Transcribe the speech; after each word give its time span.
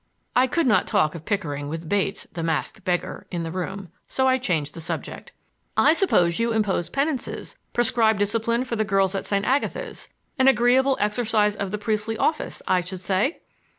I 0.35 0.47
could 0.47 0.65
not 0.65 0.87
talk 0.87 1.13
of 1.13 1.25
Pickering 1.25 1.69
with 1.69 1.87
Bates—the 1.87 2.41
masked 2.41 2.83
beggar!—in 2.83 3.43
the 3.43 3.51
room, 3.51 3.89
so 4.07 4.27
I 4.27 4.39
changed 4.39 4.73
the 4.73 4.81
subject. 4.81 5.31
"I 5.77 5.93
suppose 5.93 6.39
you 6.39 6.51
impose 6.53 6.89
penances, 6.89 7.55
prescribe 7.71 8.17
discipline 8.17 8.65
for 8.65 8.75
the 8.75 8.83
girls 8.83 9.13
at 9.13 9.25
St. 9.25 9.45
Agatha's,—an 9.45 10.47
agreeable 10.47 10.97
exercise 10.99 11.55
of 11.55 11.69
the 11.69 11.77
priestly 11.77 12.17
office, 12.17 12.63
I 12.67 12.81
should 12.81 13.01
say!" 13.01 13.41